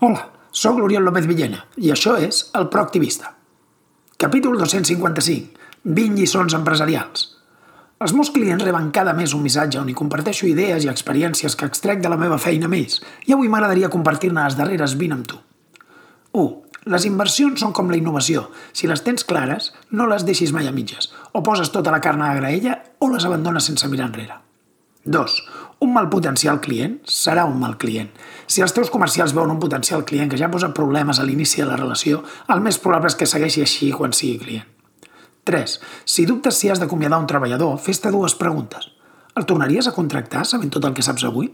[0.00, 3.32] Hola, sóc l'Oriol López Villena i això és El Proactivista.
[4.14, 5.56] Capítol 255.
[5.82, 7.24] 20 lliçons empresarials.
[8.06, 11.66] Els meus clients reben cada mes un missatge on hi comparteixo idees i experiències que
[11.66, 15.40] extrec de la meva feina ells i avui m'agradaria compartir-ne les darreres 20 amb tu.
[16.30, 16.46] 1.
[16.94, 18.52] Les inversions són com la innovació.
[18.70, 21.10] Si les tens clares, no les deixis mai a mitges.
[21.34, 24.38] O poses tota la carn a la graella o les abandones sense mirar enrere.
[25.10, 25.42] 2.
[25.80, 28.08] Un mal potencial client serà un mal client.
[28.50, 31.68] Si els teus comercials veuen un potencial client que ja posa problemes a l'inici de
[31.68, 34.66] la relació, el més probable és que segueixi així quan sigui client.
[35.46, 35.78] 3.
[36.04, 38.90] Si dubtes si has d'acomiadar un treballador, fes-te dues preguntes.
[39.38, 41.52] El tornaries a contractar sabent tot el que saps avui?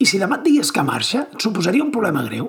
[0.00, 2.48] I si demà et digués que marxa, et suposaria un problema greu?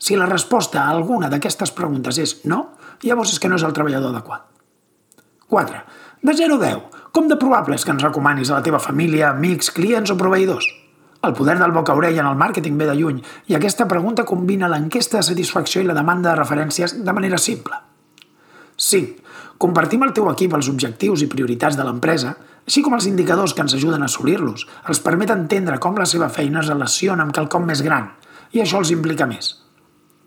[0.00, 2.62] Si la resposta a alguna d'aquestes preguntes és no,
[3.04, 4.48] llavors és que no és el treballador adequat.
[5.52, 5.84] 4.
[6.22, 6.80] De 0 a 10,
[7.16, 10.66] com de probable és que ens recomanis a la teva família, amics, clients o proveïdors?
[11.24, 15.16] El poder del boca-orella en el màrqueting ve de lluny i aquesta pregunta combina l'enquesta
[15.16, 17.78] de satisfacció i la demanda de referències de manera simple.
[18.76, 19.16] 5.
[19.64, 22.34] Compartim el teu equip els objectius i prioritats de l'empresa,
[22.68, 24.66] així com els indicadors que ens ajuden a assolir-los.
[24.92, 28.12] Els permet entendre com la seva feina es relaciona amb quelcom més gran
[28.52, 29.54] i això els implica més.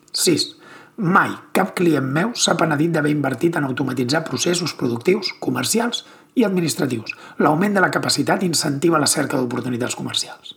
[0.09, 0.50] 6.
[0.97, 6.03] Mai cap client meu s'ha penedit d'haver invertit en automatitzar processos productius, comercials
[6.38, 7.16] i administratius.
[7.41, 10.53] L'augment de la capacitat incentiva la cerca d'oportunitats comercials.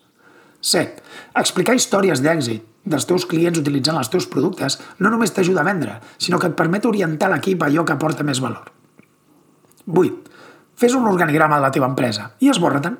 [0.61, 1.01] 7.
[1.41, 5.97] Explicar històries d'èxit dels teus clients utilitzant els teus productes no només t'ajuda a vendre,
[6.19, 8.69] sinó que et permet orientar l'equip a allò que aporta més valor.
[9.87, 10.37] 8.
[10.77, 12.98] Fes un organigrama de la teva empresa i esborra-te'n.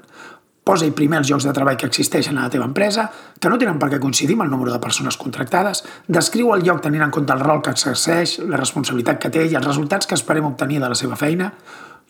[0.67, 3.05] Posa-hi primer els llocs de treball que existeixen a la teva empresa,
[3.39, 6.81] que no tenen per què coincidir amb el número de persones contractades, descriu el lloc
[6.83, 10.19] tenint en compte el rol que exerceix, la responsabilitat que té i els resultats que
[10.19, 11.53] esperem obtenir de la seva feina,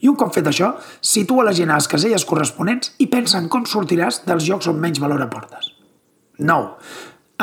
[0.01, 0.73] i un cop fet això,
[1.05, 4.81] situa la gent a les caselles corresponents i pensa en com sortiràs dels llocs on
[4.81, 5.69] menys valor aportes.
[6.39, 6.73] 9.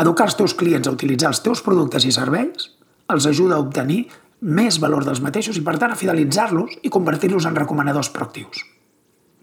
[0.02, 2.72] Educar els teus clients a utilitzar els teus productes i serveis
[3.14, 4.08] els ajuda a obtenir
[4.42, 8.66] més valor dels mateixos i, per tant, a fidelitzar-los i convertir-los en recomanadors proactius.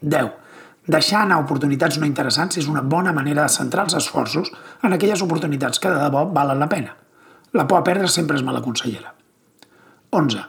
[0.02, 0.39] 10.
[0.90, 4.48] Deixar anar oportunitats no interessants és una bona manera de centrar els esforços
[4.82, 6.96] en aquelles oportunitats que de debò valen la pena.
[7.52, 9.12] La por a perdre sempre és mala consellera.
[10.10, 10.42] 11.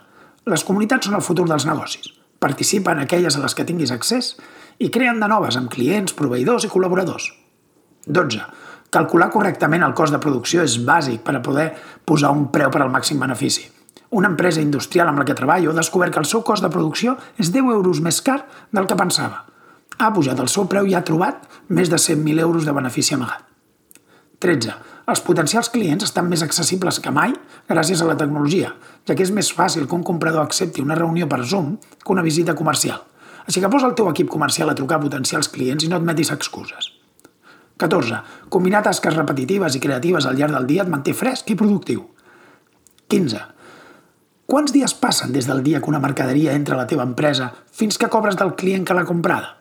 [0.49, 2.07] Les comunitats són el futur dels negocis.
[2.41, 4.31] Participa en aquelles a les que tinguis accés
[4.79, 7.27] i creen de noves amb clients, proveïdors i col·laboradors.
[8.07, 8.41] 12.
[8.89, 11.67] Calcular correctament el cost de producció és bàsic per a poder
[12.05, 13.67] posar un preu per al màxim benefici.
[14.17, 17.19] Una empresa industrial amb la que treballo ha descobert que el seu cost de producció
[17.37, 18.41] és 10 euros més car
[18.71, 19.50] del que pensava.
[20.01, 23.45] Ha pujat el seu preu i ha trobat més de 100.000 euros de benefici amagat.
[24.41, 24.73] 13.
[25.13, 27.35] Els potencials clients estan més accessibles que mai
[27.69, 28.71] gràcies a la tecnologia,
[29.05, 32.25] ja que és més fàcil que un comprador accepti una reunió per Zoom que una
[32.25, 33.03] visita comercial.
[33.45, 36.09] Així que posa el teu equip comercial a trucar a potencials clients i no et
[36.09, 36.89] metis excuses.
[37.77, 38.23] 14.
[38.49, 42.07] Combinar tasques repetitives i creatives al llarg del dia et manté fresc i productiu.
[43.13, 43.45] 15.
[44.49, 48.01] Quants dies passen des del dia que una mercaderia entra a la teva empresa fins
[48.01, 49.60] que cobres del client que l'ha comprada?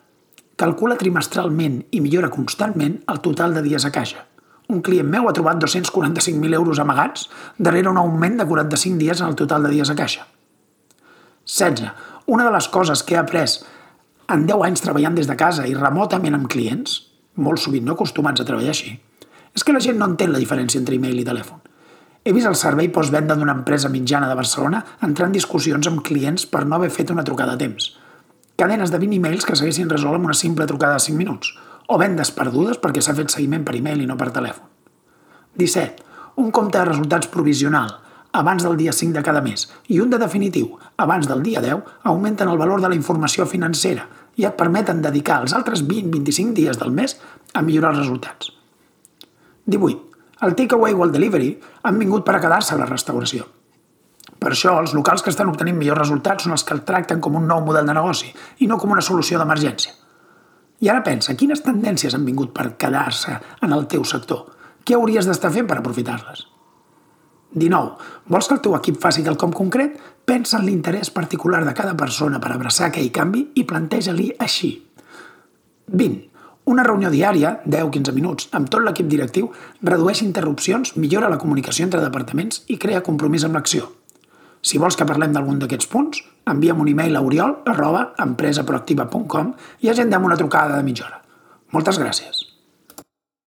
[0.61, 4.27] Calcula trimestralment i millora constantment el total de dies a caixa
[4.71, 7.27] un client meu ha trobat 245.000 euros amagats
[7.59, 10.27] darrere un augment de 45 dies en el total de dies a caixa.
[11.45, 11.91] 16.
[12.27, 13.59] Una de les coses que he après
[14.31, 17.01] en 10 anys treballant des de casa i remotament amb clients,
[17.35, 18.95] molt sovint no acostumats a treballar així,
[19.57, 21.59] és que la gent no entén la diferència entre e-mail i telèfon.
[22.23, 26.47] He vist el servei postvenda d'una empresa mitjana de Barcelona entrar en discussions amb clients
[26.47, 27.97] per no haver fet una trucada a temps.
[28.61, 31.57] Cadenes de 20 e-mails que s'haguessin resolt amb una simple trucada de 5 minuts–
[31.91, 34.63] o vendes perdudes perquè s'ha fet seguiment per e-mail i no per telèfon.
[35.59, 36.07] 17.
[36.39, 37.97] Un compte de resultats provisional
[38.41, 42.07] abans del dia 5 de cada mes i un de definitiu abans del dia 10
[42.13, 44.07] augmenten el valor de la informació financera
[44.39, 47.17] i et permeten dedicar els altres 20-25 dies del mes
[47.53, 48.53] a millorar els resultats.
[49.67, 50.23] 18.
[50.47, 53.51] El takeaway o el delivery han vingut per a quedar-se a la restauració.
[54.41, 57.37] Per això, els locals que estan obtenint millors resultats són els que el tracten com
[57.37, 58.31] un nou model de negoci
[58.65, 59.93] i no com una solució d'emergència.
[60.81, 64.47] I ara pensa, quines tendències han vingut per quedar-se en el teu sector?
[64.81, 66.47] Què hauries d'estar fent per aprofitar-les?
[67.53, 68.09] 19.
[68.33, 69.99] Vols que el teu equip faci quelcom concret?
[70.25, 74.73] Pensa en l'interès particular de cada persona per abraçar aquell canvi i planteja-li així.
[75.91, 76.29] 20.
[76.71, 79.51] Una reunió diària, 10-15 minuts, amb tot l'equip directiu,
[79.83, 84.00] redueix interrupcions, millora la comunicació entre departaments i crea compromís amb l'acció.
[84.61, 86.21] Si vols que parlem d'algun d'aquests punts,
[86.51, 89.55] envia'm un e-mail a oriol arroba empresaproactiva.com
[89.87, 91.23] i agendem una trucada de mitja hora.
[91.73, 92.40] Moltes gràcies.